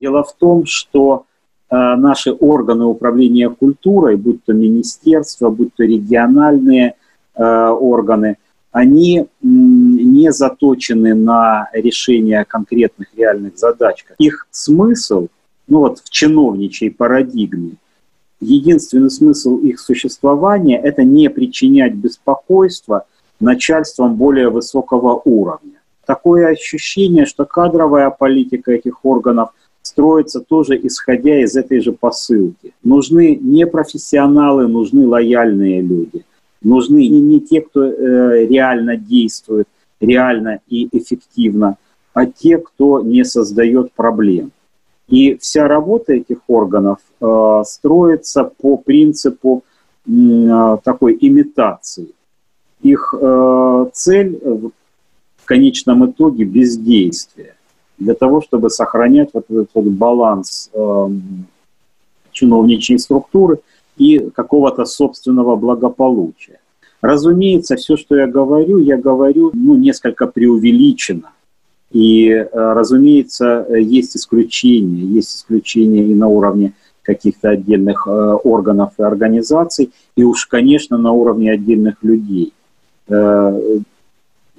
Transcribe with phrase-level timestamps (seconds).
[0.00, 1.26] Дело в том, что
[1.68, 6.94] э, наши органы управления культурой, будь то министерства, будь то региональные
[7.34, 8.38] э, органы,
[8.72, 14.06] они не заточены на решение конкретных реальных задач.
[14.18, 15.26] Их смысл,
[15.66, 17.72] ну вот в чиновничьей парадигме,
[18.40, 23.04] единственный смысл их существования– это не причинять беспокойства
[23.38, 25.80] начальством более высокого уровня.
[26.06, 29.50] Такое ощущение, что кадровая политика этих органов
[29.90, 32.72] строится тоже исходя из этой же посылки.
[32.84, 36.24] Нужны не профессионалы, нужны лояльные люди.
[36.62, 39.66] Нужны не, не те, кто э, реально действует,
[40.00, 41.76] реально и эффективно,
[42.14, 44.52] а те, кто не создает проблем.
[45.08, 49.64] И вся работа этих органов э, строится по принципу
[50.06, 52.10] э, такой имитации.
[52.82, 57.54] Их э, цель в конечном итоге бездействие
[58.00, 61.08] для того, чтобы сохранять вот этот вот баланс э,
[62.32, 63.60] чиновничьей структуры
[63.96, 66.58] и какого-то собственного благополучия.
[67.02, 71.30] Разумеется, все, что я говорю, я говорю ну, несколько преувеличенно.
[71.92, 75.02] И, э, разумеется, есть исключения.
[75.02, 76.72] Есть исключения и на уровне
[77.02, 82.52] каких-то отдельных э, органов и организаций, и уж, конечно, на уровне отдельных людей.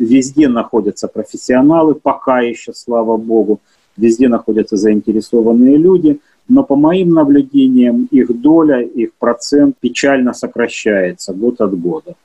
[0.02, 3.60] Везде находятся профессионалы, пока еще, слава богу,
[3.96, 11.62] везде находятся заинтересованные люди, но по моим наблюдениям их доля, их процент печально сокращается год
[11.62, 12.16] от года.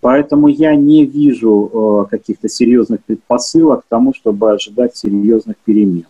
[0.00, 6.06] Поэтому я не вижу э, каких-то серьезных предпосылок к тому, чтобы ожидать серьезных перемен.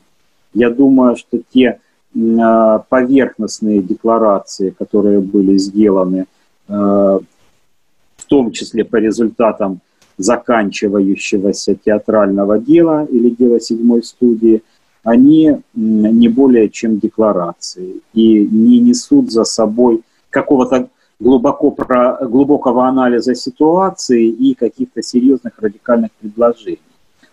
[0.55, 1.79] Я думаю, что те
[2.15, 6.25] э, поверхностные декларации, которые были сделаны,
[6.69, 9.81] э, в том числе по результатам
[10.19, 14.63] заканчивающегося театрального дела или дела седьмой студии,
[15.05, 20.91] они не более чем декларации и не несут за собой какого-то
[21.21, 26.81] глубоко про, глубокого анализа ситуации и каких-то серьезных радикальных предложений.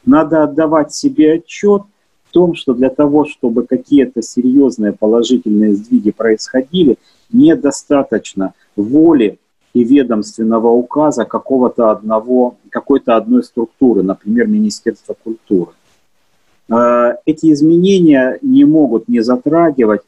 [0.05, 1.83] Надо отдавать себе отчет
[2.29, 6.97] в том, что для того, чтобы какие-то серьезные положительные сдвиги происходили,
[7.31, 9.39] недостаточно воли
[9.75, 15.71] и ведомственного указа какого-то одного, какой-то одной структуры, например, Министерства культуры.
[16.69, 20.01] Э, эти изменения не могут не затрагивать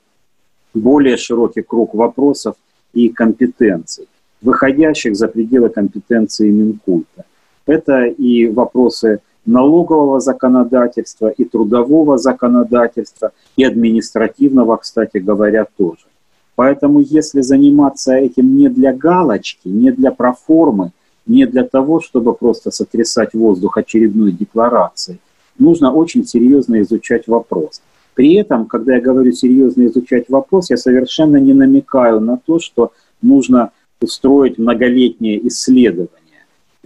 [0.74, 2.56] более широкий круг вопросов
[2.94, 4.08] и компетенций,
[4.42, 7.26] выходящих за пределы компетенции Минкульта.
[7.66, 16.07] Это и вопросы налогового законодательства, и трудового законодательства, и административного, кстати говоря, тоже.
[16.58, 20.92] Поэтому если заниматься этим не для галочки, не для проформы,
[21.28, 25.20] не для того, чтобы просто сотрясать воздух очередной декларацией,
[25.60, 27.84] нужно очень серьезно изучать вопрос.
[28.16, 32.92] При этом, когда я говорю серьезно изучать вопрос, я совершенно не намекаю на то, что
[33.22, 33.70] нужно
[34.02, 36.44] устроить многолетнее исследование.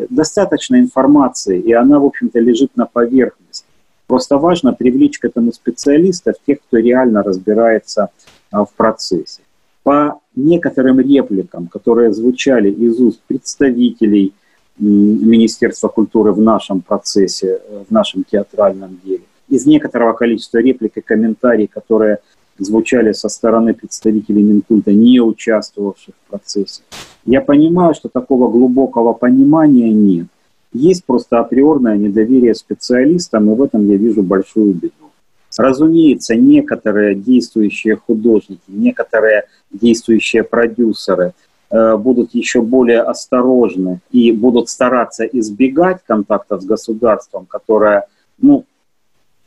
[0.10, 3.66] Достаточно информации, и она, в общем-то, лежит на поверхности.
[4.06, 8.10] Просто важно привлечь к этому специалистов, тех, кто реально разбирается
[8.52, 9.40] а, в процессе
[9.84, 14.34] по некоторым репликам, которые звучали из уст представителей
[14.78, 21.02] Министерства культуры в нашем процессе, э, в нашем театральном деле, из некоторого количества реплик и
[21.02, 22.20] комментариев, которые
[22.58, 26.82] звучали со стороны представителей Минкульта, не участвовавших в процессе.
[27.26, 30.28] Я понимаю, что такого глубокого понимания нет.
[30.74, 35.11] Есть просто априорное недоверие специалистам, и в этом я вижу большую беду.
[35.58, 41.34] Разумеется, некоторые действующие художники, некоторые действующие продюсеры
[41.70, 48.08] э, будут еще более осторожны и будут стараться избегать контактов с государством, которое,
[48.38, 48.66] ну,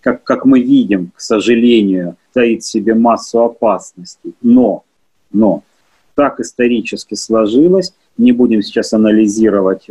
[0.00, 4.34] как, как мы видим, к сожалению, таит в себе массу опасностей.
[4.42, 4.84] Но,
[5.32, 5.62] но
[6.14, 9.88] так исторически сложилось, не будем сейчас анализировать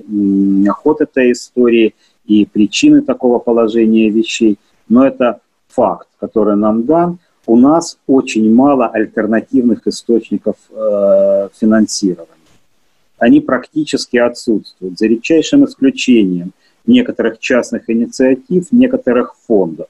[0.70, 1.96] ход этой истории
[2.26, 4.58] и причины такого положения вещей,
[4.88, 5.40] но это
[5.76, 12.30] факт, который нам дан, у нас очень мало альтернативных источников э, финансирования.
[13.18, 16.52] Они практически отсутствуют, за редчайшим исключением
[16.86, 19.88] некоторых частных инициатив, некоторых фондов.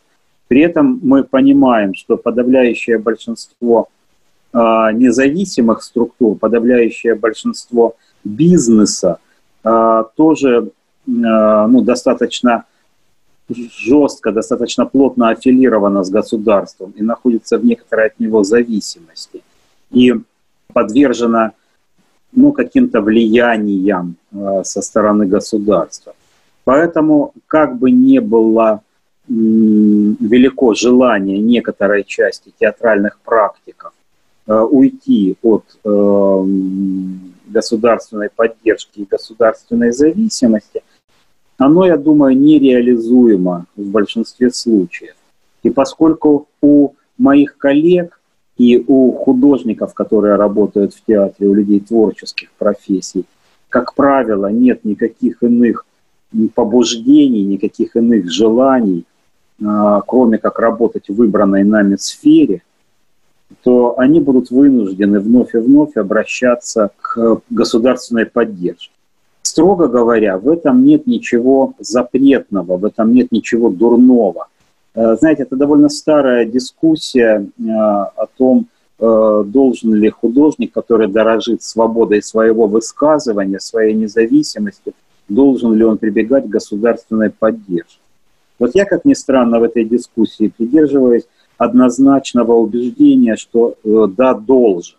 [0.47, 3.87] При этом мы понимаем, что подавляющее большинство
[4.53, 4.57] э,
[4.93, 9.17] независимых структур, подавляющее большинство бизнеса
[9.63, 10.69] э, тоже
[11.07, 12.65] э, ну, достаточно
[13.53, 19.41] жестко, достаточно плотно аффилирована с государством и находится в некоторой от него зависимости
[19.91, 20.13] и
[20.73, 21.51] подвержена
[22.31, 26.13] ну, каким-то влияниям э, со стороны государства.
[26.63, 28.81] Поэтому, как бы ни было
[29.27, 33.93] велико желание некоторой части театральных практиков
[34.47, 36.45] э, уйти от э,
[37.47, 40.83] государственной поддержки и государственной зависимости,
[41.57, 45.15] оно, я думаю, нереализуемо в большинстве случаев.
[45.63, 48.19] И поскольку у моих коллег
[48.57, 53.25] и у художников, которые работают в театре, у людей творческих профессий,
[53.69, 55.85] как правило, нет никаких иных
[56.53, 59.05] побуждений, никаких иных желаний,
[59.63, 62.61] а, кроме как работать в выбранной нами сфере,
[63.63, 68.91] то они будут вынуждены вновь и вновь обращаться к государственной поддержке.
[69.53, 74.47] Строго говоря, в этом нет ничего запретного, в этом нет ничего дурного.
[74.95, 78.65] Э, знаете, это довольно старая дискуссия э, о том,
[78.99, 84.93] э, должен ли художник, который дорожит свободой своего высказывания, своей независимостью,
[85.29, 87.99] должен ли он прибегать к государственной поддержке.
[88.57, 91.27] Вот я, как ни странно, в этой дискуссии придерживаюсь
[91.59, 94.97] однозначного убеждения, что да, должен.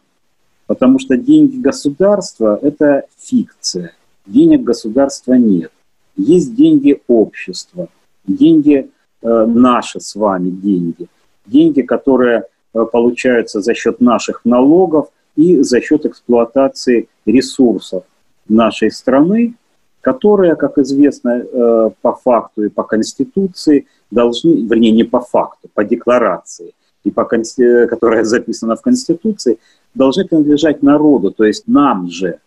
[0.68, 3.94] Потому что деньги государства– это фикция.
[4.26, 5.72] Денег государства нет.
[6.16, 7.88] Есть деньги общества,
[8.26, 8.90] деньги
[9.24, 11.06] Э, наши с вами деньги.
[11.46, 12.42] Деньги, которые
[12.74, 18.04] э, получаются за счет наших налогов и за счет эксплуатации ресурсов
[18.48, 19.54] нашей страны,
[20.02, 25.84] которые, как известно, э, по факту и по Конституции должны, вернее, не по факту, по
[25.84, 29.58] декларации, и по, которая записана в Конституции,
[29.94, 32.40] должны принадлежать народу, то есть нам же,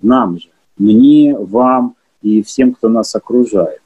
[0.00, 0.48] нам же,
[0.82, 3.80] мне, вам и всем, кто нас окружает.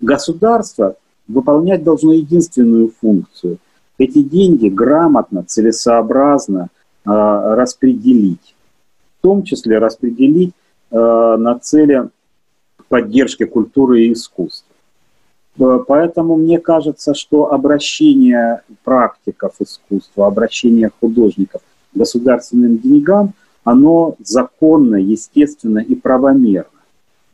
[0.00, 0.96] Государство
[1.26, 3.58] выполнять должно единственную функцию.
[3.98, 6.68] Эти деньги грамотно, целесообразно
[7.04, 8.54] э, распределить.
[9.18, 10.54] В том числе распределить
[10.90, 12.08] э, на цели
[12.88, 14.72] поддержки культуры и искусства.
[15.58, 21.62] Э, поэтому мне кажется, что обращение практиков искусства, обращение художников
[21.92, 23.32] к государственным деньгам,
[23.64, 26.70] оно законно, естественно и правомерно.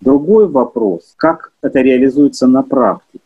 [0.00, 3.21] Другой вопрос, как это реализуется на практике.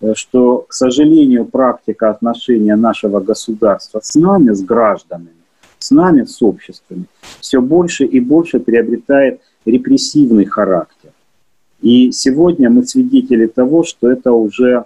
[0.00, 5.30] Э, что, к сожалению, практика отношения нашего государства с нами, с гражданами,
[5.78, 7.04] с нами, с обществами,
[7.40, 11.10] все больше и больше приобретает репрессивный характер.
[11.80, 14.84] И сегодня мы свидетели того, что это уже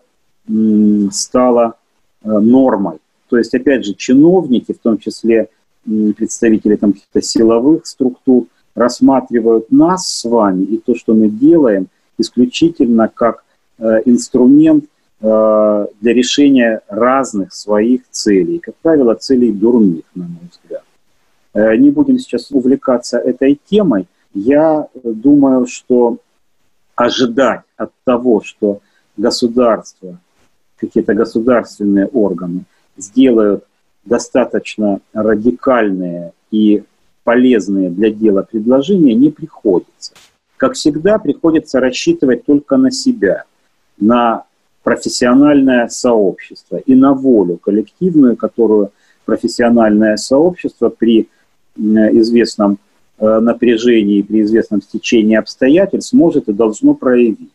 [1.13, 1.75] стало
[2.23, 2.99] э, нормой.
[3.29, 5.49] То есть, опять же, чиновники, в том числе
[5.85, 11.89] представители там, каких-то силовых структур, рассматривают нас с вами и то, что мы делаем,
[12.19, 13.45] исключительно как
[13.79, 14.85] э, инструмент
[15.23, 20.85] Э, для решения разных своих целей, как правило, целей дурных, на мой взгляд.
[21.53, 24.07] Э, не будем сейчас увлекаться этой темой.
[24.33, 26.17] Я думаю, что
[26.95, 28.81] ожидать от того, что
[29.19, 30.17] государство,
[30.79, 32.65] какие-то государственные органы
[32.97, 33.65] сделают
[34.11, 36.83] достаточно радикальные и
[37.23, 40.13] полезные для дела предложения, не приходится.
[40.57, 43.45] Как всегда, приходится рассчитывать только на себя,
[43.99, 44.45] на
[44.83, 48.91] профессиональное сообщество и на волю коллективную, которую
[49.25, 51.29] профессиональное сообщество при
[51.77, 52.79] известном
[53.19, 57.53] э, напряжении, при известном стечении обстоятельств может и должно проявить.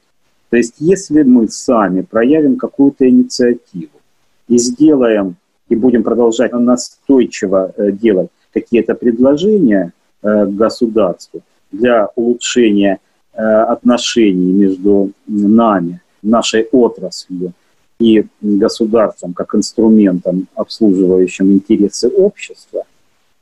[0.49, 3.99] То есть если мы сами проявим какую-то инициативу
[4.47, 5.35] и сделаем,
[5.69, 9.91] и будем продолжать настойчиво э, делать какие-то предложения
[10.21, 11.41] э, государству
[11.71, 12.99] для улучшения
[13.37, 17.51] отношений между нами, нашей отраслью
[17.99, 22.83] и государством как инструментом, обслуживающим интересы общества.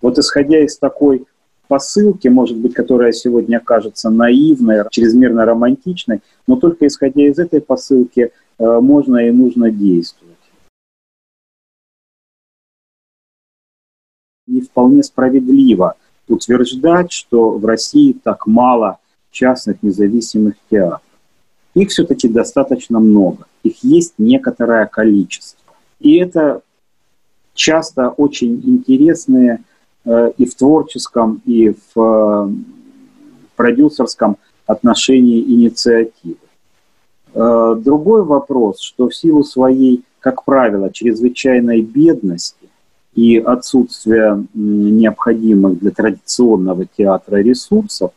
[0.02, 1.26] Вот исходя из такой
[1.68, 8.32] посылки, может быть, которая сегодня кажется наивной, чрезмерно романтичной, но только исходя из этой посылки
[8.60, 10.33] э, можно и нужно действовать.
[14.64, 15.96] Вполне справедливо
[16.28, 19.00] утверждать, что в России так мало
[19.32, 21.02] частных независимых театров.
[21.74, 23.46] Их все-таки достаточно много.
[23.64, 25.60] Их есть некоторое количество.
[26.00, 26.62] И это
[27.54, 29.64] часто очень интересные
[30.06, 32.50] э, и в творческом, и в э,
[33.56, 36.38] продюсерском отношении инициативы.
[37.34, 42.63] Э, другой вопрос, что в силу своей, как правило, чрезвычайной бедности
[43.16, 48.12] и отсутствия необходимых для традиционного театра ресурсов,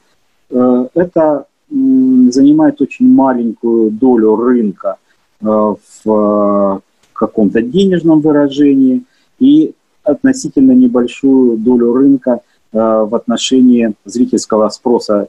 [0.49, 4.97] это занимает очень маленькую долю рынка
[5.41, 6.81] э, в э,
[7.13, 9.03] каком-то денежном выражении
[9.39, 9.75] и
[10.05, 12.41] относительно небольшую долю рынка
[12.73, 15.29] э, в отношении зрительского спроса,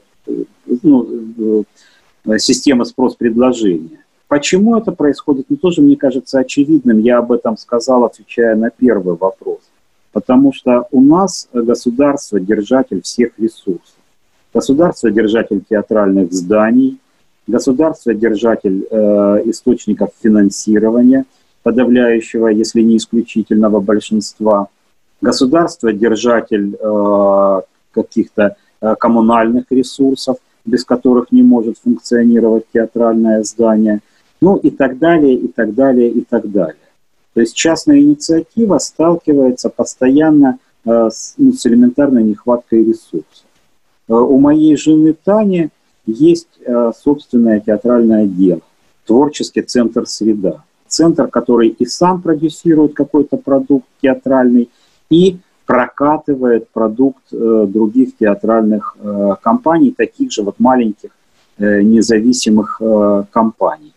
[0.82, 1.64] ну,
[2.36, 4.04] системы спрос-предложения.
[4.28, 6.98] Почему это происходит, ну, тоже мне кажется очевидным.
[6.98, 9.60] Я об этом сказал, отвечая на первый вопрос.
[10.12, 13.94] Потому что у нас государство– держатель всех ресурсов.
[14.52, 16.98] Государство– держатель театральных зданий,
[17.46, 21.24] государство– держатель э, источников финансирования,
[21.62, 24.68] подавляющего, если не исключительного большинства.
[25.22, 27.60] Государство– держатель э,
[27.92, 34.00] каких-то э, коммунальных ресурсов, без которых не может функционировать театральное здание–
[34.40, 36.76] ну и так далее, и так далее, и так далее.
[37.34, 43.44] То есть частная инициатива сталкивается постоянно э, с, ну, с элементарной нехваткой ресурсов.
[44.08, 45.68] Э, у моей жены Тани
[46.06, 48.62] есть э, собственное театральное дело,
[49.06, 50.64] творческий центр «Среда».
[50.86, 54.70] Центр, который и сам продюсирует какой-то продукт театральный,
[55.10, 58.96] и прокатывает продукт других театральных
[59.42, 61.10] компаний, таких же вот маленьких
[61.58, 62.80] независимых
[63.30, 63.92] компаний.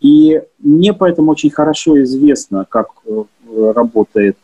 [0.00, 3.24] И мне поэтому очень хорошо известно, как э,
[3.74, 4.36] работает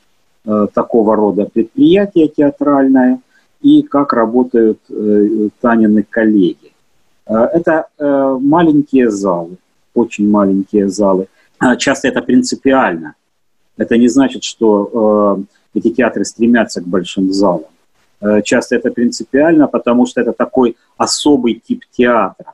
[0.44, 3.20] э, такого рода предприятие театральное
[3.60, 6.72] и как работают э, Танины коллеги.
[7.26, 9.56] Это маленькие залы,
[9.94, 11.28] очень маленькие залы.
[11.78, 13.14] Часто это принципиально.
[13.78, 15.40] Это не значит, что
[15.72, 17.70] эти театры стремятся к большим залам.
[18.42, 22.52] Часто это принципиально, потому что это такой особый тип театра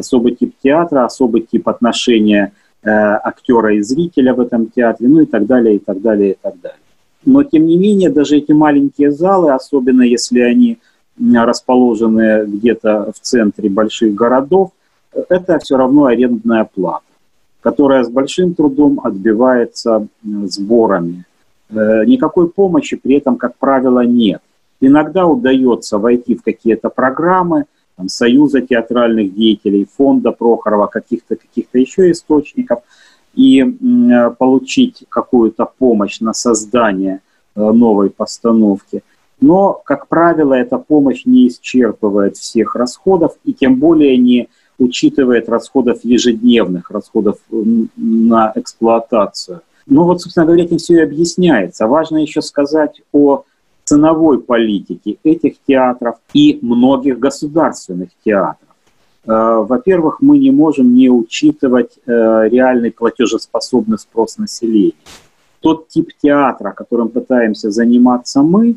[0.00, 2.52] особый тип театра, особый тип отношения
[2.82, 6.36] э, актера и зрителя в этом театре, ну и так далее, и так далее, и
[6.40, 6.78] так далее.
[7.24, 10.78] Но, тем не менее, даже эти маленькие залы, особенно если они
[11.18, 14.70] расположены где-то в центре больших городов,
[15.28, 17.04] это все равно арендная плата,
[17.60, 21.24] которая с большим трудом отбивается сборами.
[21.70, 24.40] Э, никакой помощи при этом, как правило, нет.
[24.80, 27.64] Иногда удается войти в какие-то программы–
[28.00, 32.80] там, Союза театральных деятелей, фонда Прохорова, каких-то каких еще источников,
[33.34, 37.20] и э, получить какую-то помощь на создание
[37.54, 39.02] э, новой постановки.
[39.40, 45.98] Но, как правило, эта помощь не исчерпывает всех расходов и тем более не учитывает расходов
[46.02, 47.36] ежедневных, расходов
[47.96, 49.60] на эксплуатацию.
[49.86, 51.86] Ну вот, собственно говоря, этим все и объясняется.
[51.86, 53.44] Важно еще сказать о
[53.90, 58.68] ценовой политики этих театров и многих государственных театров.
[59.26, 64.92] Э, во-первых, мы не можем не учитывать э, реальный платежеспособный спрос населения.
[65.60, 68.76] Тот тип театра, которым пытаемся заниматься мы,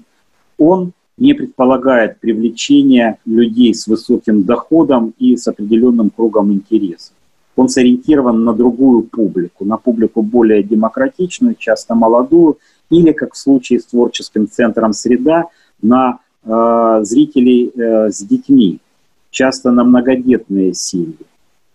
[0.57, 7.13] он не предполагает привлечения людей с высоким доходом и с определенным кругом интересов.
[7.55, 12.57] Он сориентирован на другую публику, на публику более демократичную, часто молодую,
[12.89, 15.45] или, как в случае с творческим центром «Среда»,
[15.81, 18.79] на э, зрителей э, с детьми,
[19.29, 21.17] часто на многодетные семьи.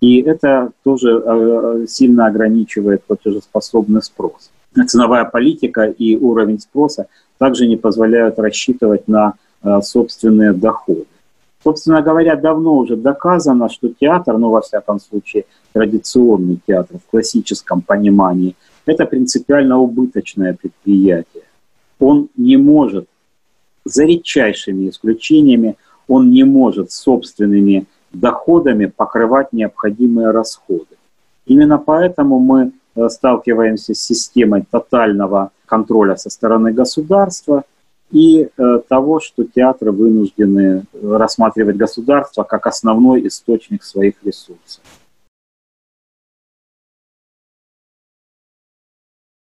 [0.00, 4.50] И это тоже э, сильно ограничивает платежеспособный спрос.
[4.86, 7.06] Ценовая политика и уровень спроса
[7.38, 11.06] также не позволяют рассчитывать на э, собственные доходы.
[11.64, 17.82] Собственно говоря, давно уже доказано, что театр, ну, во всяком случае, традиционный театр в классическом
[17.82, 18.54] понимании–
[18.88, 21.44] это принципиально убыточное предприятие.
[21.98, 23.06] Он не может,
[23.84, 25.76] за редчайшими исключениями,
[26.06, 30.96] он не может собственными доходами покрывать необходимые расходы.
[31.46, 37.64] Именно поэтому мы э, сталкиваемся с системой тотального контроля со стороны государства
[38.10, 44.82] и э, того, что театры вынуждены рассматривать государство как основной источник своих ресурсов.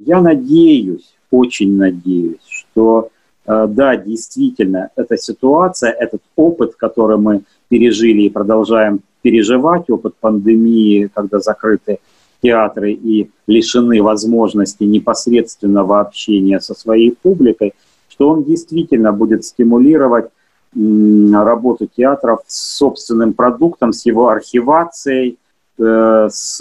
[0.06, 3.10] Я надеюсь, очень надеюсь, что
[3.46, 11.10] э, да, действительно, эта ситуация, этот опыт, который мы пережили и продолжаем переживать, опыт пандемии,
[11.14, 12.00] когда закрыты
[12.42, 17.74] театры и лишены возможности непосредственного общения со своей публикой,
[18.10, 20.30] что он действительно будет стимулировать
[20.74, 25.38] работу театров с собственным продуктом, с его архивацией,
[25.78, 26.60] э, с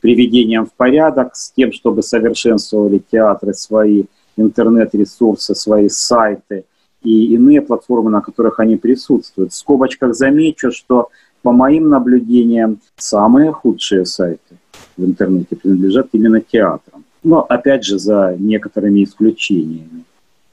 [0.00, 4.04] приведением в порядок, с тем, чтобы совершенствовали театры свои
[4.36, 6.64] интернет-ресурсы, свои сайты
[7.02, 9.52] и иные платформы, на которых они присутствуют.
[9.52, 11.08] В скобочках замечу, что
[11.42, 14.56] по моим наблюдениям самые худшие сайты
[14.96, 17.04] в интернете принадлежат именно театрам.
[17.22, 20.04] Но опять же за некоторыми исключениями.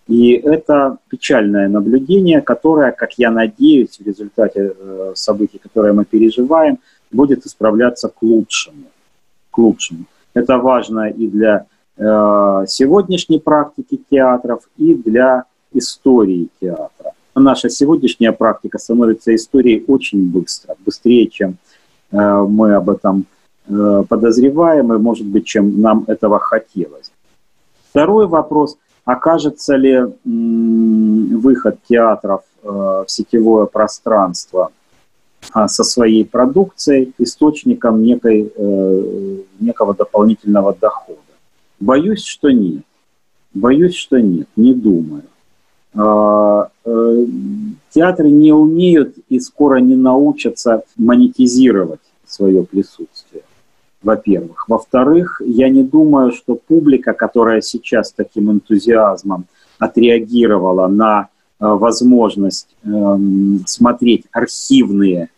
[0.07, 6.77] И это печальное наблюдение, которое, как я надеюсь, в результате э, событий, которые мы переживаем,
[7.11, 8.83] будет исправляться к лучшему
[9.55, 10.05] к лучшему.
[10.33, 11.65] Это важно и для
[11.97, 17.11] э, сегодняшней практики театров, и для истории театра.
[17.35, 21.55] Наша сегодняшняя практика становится историей очень быстро, быстрее, чем
[22.11, 23.25] э, мы об этом
[24.09, 27.11] подозреваемы, может быть, чем нам этого хотелось.
[27.89, 34.69] Второй вопрос, окажется ли выход театров в сетевое пространство
[35.53, 38.51] со своей продукцией источником некой,
[39.59, 41.19] некого дополнительного дохода?
[41.79, 42.83] Боюсь, что нет.
[43.53, 45.23] Боюсь, что нет, не думаю.
[45.97, 47.25] А, э,
[47.89, 53.43] театры не умеют и скоро не научатся монетизировать свое присутствие,
[54.03, 54.67] во-первых.
[54.67, 59.45] Во-вторых, я не думаю, что публика, которая сейчас таким энтузиазмом
[59.79, 61.27] отреагировала на э,
[61.73, 65.29] возможность эм, смотреть архивные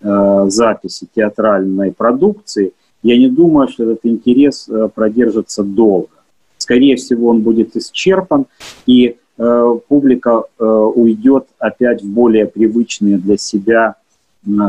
[0.00, 2.72] э, записи театральной продукции,
[3.02, 6.08] я не думаю, что этот интерес продержится долго.
[6.56, 8.46] Скорее всего, он будет исчерпан,
[8.86, 13.94] и Э, публика э, уйдет опять в более привычные для себя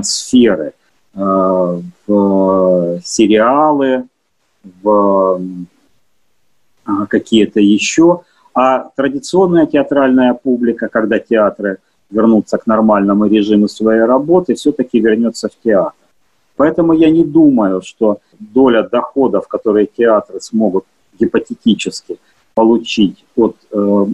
[0.03, 0.74] сферы,
[1.15, 4.06] э, в сериалы,
[4.84, 5.41] в
[7.08, 8.22] какие-то еще.
[8.62, 11.78] А традиционная театральная публика, когда театры
[12.10, 15.94] вернутся к нормальному режиму своей работы, все-таки вернется в театр.
[16.58, 20.84] Поэтому я не думаю, что доля доходов, которые театры смогут
[21.18, 22.20] гипотетически
[22.54, 24.06] получить от э,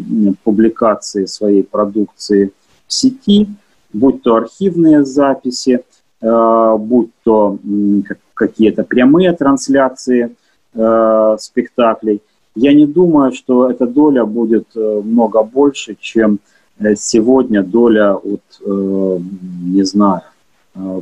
[0.43, 2.51] публикации своей продукции
[2.85, 3.47] в сети,
[3.93, 5.83] будь то архивные записи,
[6.21, 10.35] э, будь то э, какие-то прямые трансляции
[10.75, 12.21] э, спектаклей.
[12.55, 16.39] Я не думаю, что эта доля будет э, много больше, чем
[16.79, 19.19] э, сегодня доля от, э,
[19.63, 20.21] не знаю,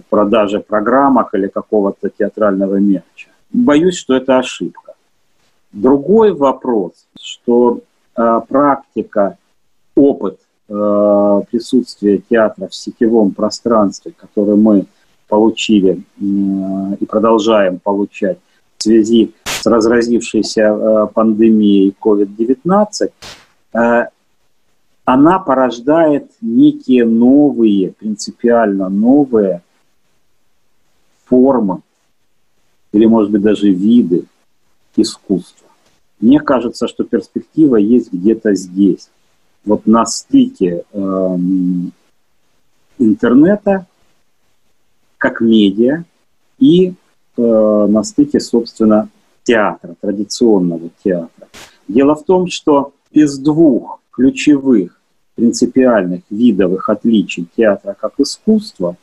[0.10, 3.30] продажи программок или какого-то театрального мерча.
[3.52, 4.94] Боюсь, что это ошибка.
[5.72, 7.80] Другой вопрос, что
[8.14, 9.38] практика,
[9.96, 14.86] опыт присутствия театра в сетевом пространстве, который мы
[15.28, 18.38] получили и продолжаем получать
[18.78, 23.12] в связи с разразившейся э, пандемией COVID-19,
[23.74, 24.08] э,
[25.06, 29.62] она порождает некие новые, принципиально новые
[31.26, 31.82] формы
[32.94, 34.26] или, может быть, даже виды
[34.96, 35.68] искусства.
[36.20, 39.10] Мне кажется, что перспектива есть где-то здесь.
[39.66, 41.38] Вот на стыке э,
[42.98, 43.88] интернета
[45.18, 46.04] как медиа
[46.60, 46.94] и
[47.38, 49.10] э, на стыке, собственно,
[49.44, 51.48] театра, традиционного театра.
[51.88, 55.00] Дело в том, что из двух ключевых
[55.36, 58.96] принципиальных видовых отличий театра как искусства,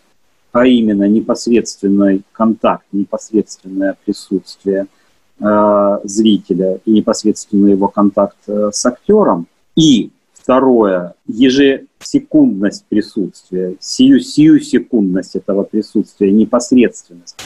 [0.52, 4.86] а именно непосредственный контакт, непосредственное присутствие–
[5.42, 9.46] Э, зрителя и непосредственно его контакт э, с актером.
[9.74, 17.40] И второе, ежесекундность присутствия, сию, сию секундность этого присутствия, непосредственность.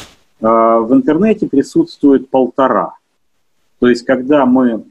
[0.44, 2.94] Э, в интернете присутствует полтора.
[3.80, 4.84] То есть, когда мы...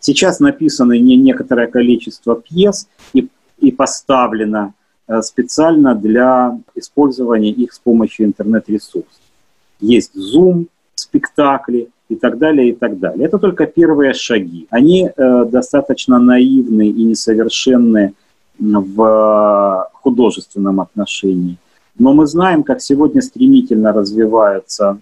[0.00, 4.74] Сейчас написано не некоторое количество пьес и, и поставлено
[5.22, 9.20] специально для использования их с помощью интернет-ресурсов.
[9.80, 13.26] Есть Zoom, спектакли, и так далее, и так далее.
[13.26, 14.66] Это только первые шаги.
[14.70, 18.14] Они э, достаточно наивны и несовершенны
[18.58, 21.56] в художественном отношении.
[21.98, 24.98] Но мы знаем, как сегодня стремительно развиваются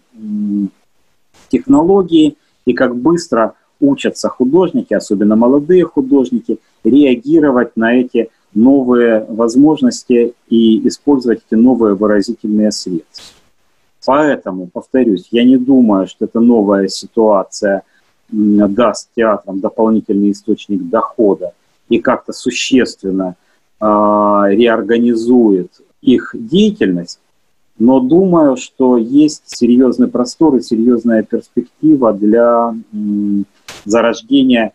[1.48, 10.86] технологии и как быстро учатся художники, особенно молодые художники, реагировать на эти новые возможности и
[10.86, 13.24] использовать эти новые выразительные средства.
[14.04, 17.82] Поэтому, повторюсь, я не думаю, что эта новая ситуация
[18.30, 21.52] даст театрам дополнительный источник дохода
[21.88, 23.36] и как-то существенно
[23.80, 25.70] э, реорганизует
[26.02, 27.20] их деятельность,
[27.78, 32.74] но думаю, что есть серьезный простор и серьезная перспектива для
[33.84, 34.72] зарождения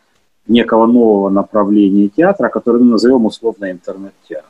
[0.48, 4.50] некого нового направления театра, которое мы назовем условно интернет-театр.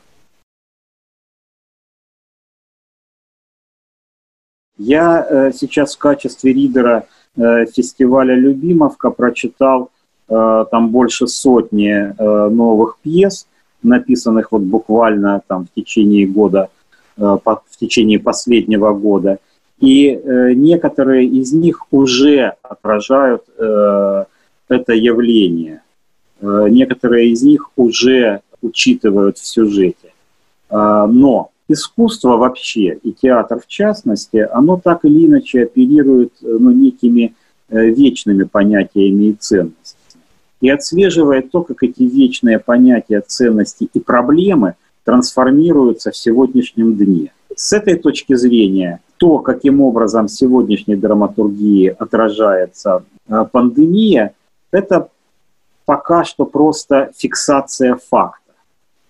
[4.78, 9.90] Я э, сейчас в качестве лидера э, фестиваля «Любимовка» прочитал
[10.28, 13.48] э, там больше сотни новых пьес,
[13.82, 16.70] написанных вот буквально там в течение года,
[17.16, 19.38] э, в течение последнего года.
[19.80, 24.24] И э, некоторые из них уже отражают э,
[24.68, 25.82] это явление.
[26.40, 30.12] Некоторые из них уже учитывают в сюжете.
[30.70, 37.34] Но искусство вообще и театр в частности, оно так или иначе оперирует ну, некими
[37.70, 39.77] вечными понятиями и ценностями.
[40.60, 47.32] И отслеживает то, как эти вечные понятия, ценности и проблемы трансформируются в сегодняшнем дне.
[47.56, 54.32] с этой точки зрения то, каким образом в сегодняшней драматургии отражается э, пандемия,
[54.70, 55.08] это
[55.84, 58.52] пока что просто фиксация факта.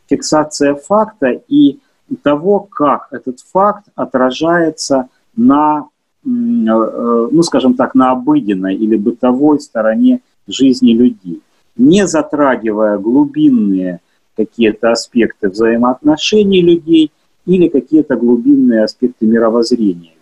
[0.09, 1.79] Фиксация факта и
[2.23, 5.89] того, как этот факт отражается на,
[6.25, 11.41] э, э, ну, скажем так, на обыденной или бытовой стороне жизни людей,
[11.77, 14.01] не затрагивая глубинные
[14.37, 17.11] какие-то аспекты взаимоотношений людей
[17.47, 20.13] или какие-то глубинные аспекты мировоззрения.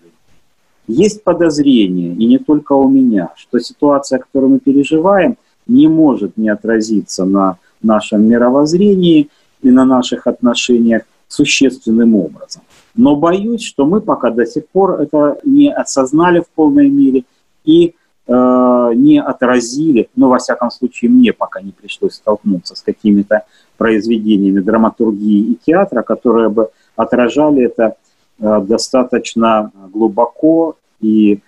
[0.88, 5.36] Есть подозрение, и не только у меня, что ситуация, которую мы переживаем,
[5.66, 9.28] не может не отразиться на нашем мировоззрении
[9.62, 12.62] и на наших отношениях существенным образом.
[12.94, 17.24] Но боюсь, что мы пока до сих пор это не осознали в полной мере
[17.64, 17.94] и
[18.28, 23.44] не отразили, ну, во всяком случае, мне пока не пришлось столкнуться с какими-то
[23.76, 27.94] произведениями драматургии и театра, которые бы отражали это
[28.40, 31.40] э, достаточно глубоко и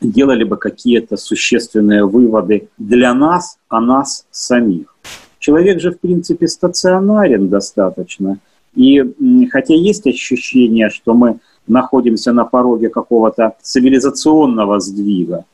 [0.00, 4.94] делали бы какие-то существенные выводы для нас, о нас самих.
[5.38, 8.38] Человек же, в принципе, стационарен достаточно.
[8.74, 9.02] И
[9.50, 11.38] хотя есть ощущение, что мы
[11.70, 15.44] находимся на пороге какого-то цивилизационного сдвига,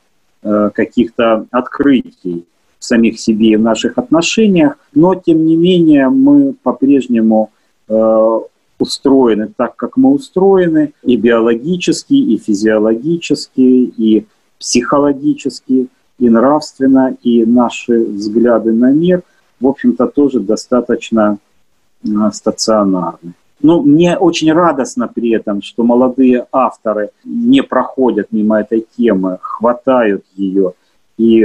[0.42, 2.44] э, каких-то открытий
[2.79, 7.50] в самих себе и в наших отношениях, но тем не менее мы по-прежнему
[7.88, 8.40] э,
[8.79, 14.26] устроены так, как мы устроены, и биологически, и физиологически, и
[14.59, 19.22] психологически, и нравственно, и наши взгляды на мир,
[19.61, 21.38] в общем-то, тоже достаточно
[22.05, 23.33] а, стационарны.
[23.62, 30.24] Но мне очень радостно при этом, что молодые авторы не проходят мимо этой темы, хватают
[30.34, 30.72] ее
[31.16, 31.44] и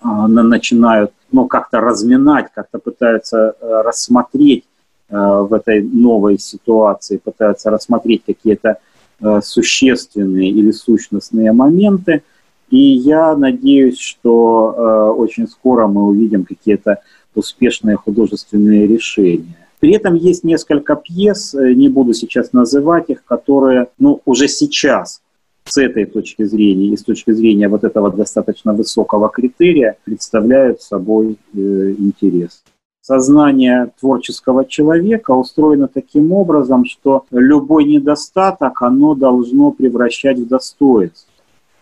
[0.00, 4.64] а, начинают ну, как-то разминать, как-то пытаются э, рассмотреть
[5.10, 8.78] э, в этой новой ситуации, пытаются рассмотреть какие-то
[9.18, 12.22] Э, существенные или сущностные моменты.
[12.68, 16.98] И я надеюсь, что очень скоро мы увидим какие-то
[17.34, 19.65] успешные художественные решения.
[19.86, 25.22] При этом есть несколько пьес, э, не буду сейчас называть их, которые ну, уже сейчас
[25.62, 31.36] с этой точки зрения и с точки зрения вот этого достаточно высокого критерия представляют собой
[31.54, 32.64] э, интерес
[33.00, 41.30] сознание творческого человека устроено таким образом, что любой недостаток, оно должно превращать в достоинство,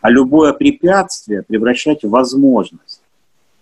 [0.03, 3.01] а любое препятствие превращать в возможность.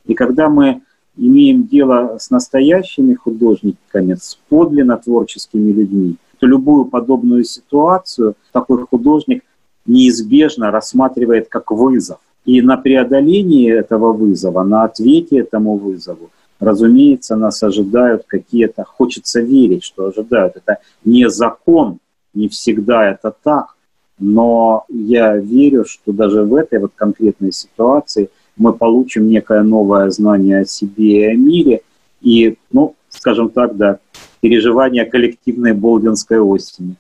[0.07, 0.83] И когда мы
[1.17, 9.45] имеем дело с настоящими художниками, с подлинно творческими людьми, то любую подобную ситуацию такой художник
[9.87, 12.19] неизбежно рассматривает как вызов.
[12.45, 16.31] И на преодолении этого вызова, на ответе этому вызову–
[16.63, 20.57] разумеется, нас ожидают какие-то, хочется верить, что ожидают.
[20.57, 21.99] Это не закон,
[22.35, 23.77] не всегда это так,
[24.19, 30.61] но я верю, что даже в этой вот конкретной ситуации мы получим некое новое знание
[30.61, 31.83] о себе и о мире,
[32.21, 33.99] и, ну, скажем так, да,
[34.41, 36.97] переживание коллективной болдинской осени.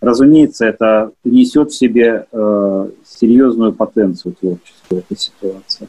[0.00, 5.88] Разумеется, это несет в себе э, серьезную потенцию творческую, эта ситуация.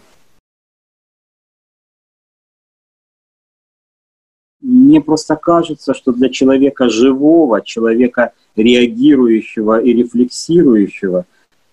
[4.62, 11.26] мне просто кажется, что для человека живого, человека реагирующего и рефлексирующего,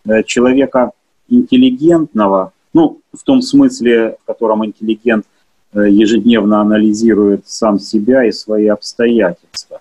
[0.07, 0.93] э, человека
[1.29, 5.25] интеллигентного, ну, в том смысле, в котором интеллигент
[5.73, 9.81] э, ежедневно анализирует сам себя и свои обстоятельства.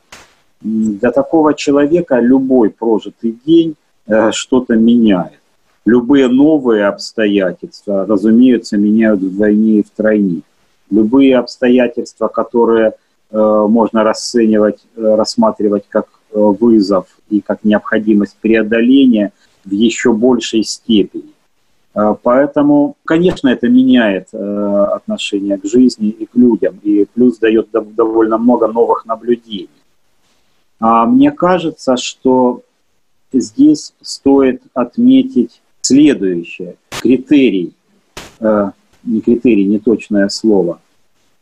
[0.61, 3.75] Для такого человека любой прожитый день
[4.07, 5.39] э, что-то меняет.
[5.85, 10.41] Любые новые обстоятельства, разумеется, меняют вдвойне и втройне
[10.89, 12.93] любые обстоятельства, которые
[13.29, 19.31] э, можно расценивать, рассматривать как вызов и как необходимость преодоления
[19.65, 21.33] в еще большей степени.
[22.21, 28.67] Поэтому, конечно, это меняет отношение к жизни и к людям, и плюс дает довольно много
[28.67, 29.69] новых наблюдений.
[30.79, 32.61] А мне кажется, что
[33.33, 36.75] здесь стоит отметить следующее.
[37.01, 37.73] Критерий
[39.03, 40.79] не критерий, не точное слово,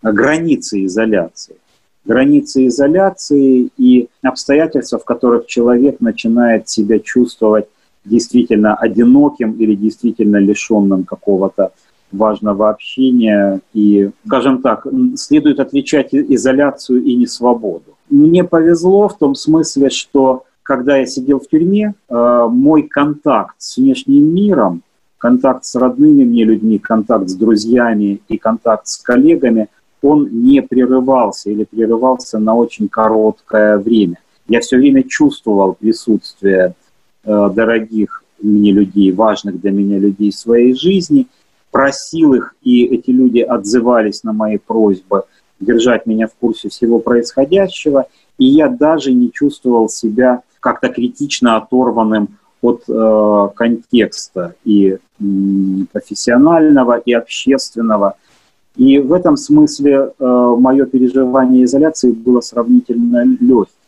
[0.01, 1.57] а границы изоляции.
[2.05, 7.65] Границы изоляции и обстоятельства, в которых человек начинает себя чувствовать
[8.05, 11.71] действительно одиноким или действительно лишенным какого-то
[12.11, 13.59] важного общения.
[13.73, 17.95] И, скажем так, следует отличать изоляцию и несвободу.
[18.09, 23.77] Мне повезло в том смысле, что когда я сидел в тюрьме, э, мой контакт с
[23.77, 24.81] внешним миром
[25.17, 29.69] контакт с родными мне людьми, контакт с друзьями и контакт с коллегами,
[30.01, 34.19] он не прерывался или прерывался на очень короткое время.
[34.47, 36.75] Я все время чувствовал присутствие
[37.25, 41.27] дорогих мне людей, важных для меня людей своей жизни,
[41.71, 45.23] просил их, и эти люди отзывались на мои просьбы
[45.59, 48.07] держать меня в курсе всего происходящего,
[48.37, 55.23] и я даже не чувствовал себя как-то критично оторванным от э, контекста и э,
[55.91, 58.15] профессионального, и общественного.
[58.75, 63.84] И в этом смысле э, мое переживание изоляции было сравнительно легким.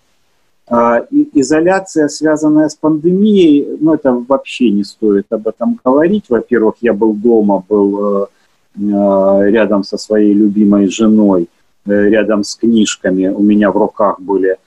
[0.70, 6.26] Э, изоляция, связанная с пандемией, ну это вообще не стоит об этом говорить.
[6.30, 8.26] Во-первых, я был дома, был э,
[8.76, 11.48] э рядом со своей любимой женой,
[11.86, 13.28] э, рядом с книжками.
[13.28, 14.58] У меня в руках были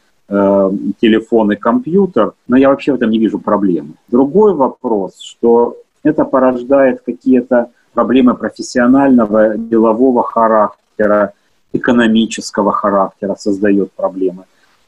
[1.01, 3.95] телефон и компьютер, но я вообще в этом не вижу проблемы.
[4.07, 11.33] Другой вопрос, что это порождает какие-то проблемы профессионального, делового характера,
[11.73, 14.45] экономического характера, создает проблемы.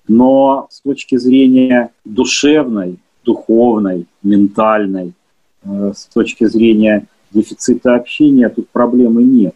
[0.08, 5.12] Но с точки зрения душевной, духовной, ментальной,
[5.62, 9.54] э, с точки зрения дефицита общения тут проблемы нет.